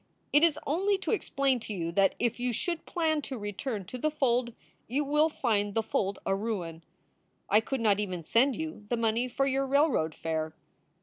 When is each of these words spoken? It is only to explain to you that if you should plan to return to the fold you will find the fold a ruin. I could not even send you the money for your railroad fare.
It 0.33 0.43
is 0.43 0.57
only 0.65 0.97
to 0.97 1.11
explain 1.11 1.59
to 1.59 1.75
you 1.75 1.91
that 1.91 2.15
if 2.17 2.39
you 2.39 2.53
should 2.53 2.87
plan 2.87 3.21
to 3.21 3.37
return 3.37 3.85
to 3.85 3.99
the 3.99 4.09
fold 4.09 4.55
you 4.87 5.03
will 5.03 5.29
find 5.29 5.75
the 5.75 5.83
fold 5.83 6.17
a 6.25 6.33
ruin. 6.33 6.83
I 7.49 7.59
could 7.61 7.81
not 7.81 7.99
even 7.99 8.23
send 8.23 8.55
you 8.55 8.87
the 8.89 8.97
money 8.97 9.27
for 9.27 9.45
your 9.45 9.67
railroad 9.67 10.15
fare. 10.15 10.55